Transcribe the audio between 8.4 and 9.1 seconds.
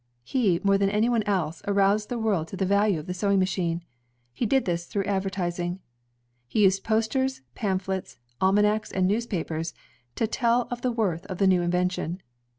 alma nacs, and